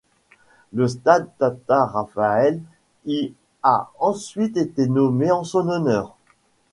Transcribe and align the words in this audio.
Le 0.73 0.87
stade 0.87 1.29
Tata 1.37 1.85
Raphaël 1.85 2.59
y 3.05 3.33
a 3.61 3.91
ensuite 3.99 4.57
été 4.57 4.87
nommé 4.87 5.29
en 5.29 5.43
son 5.43 5.69
honneur. 5.69 6.17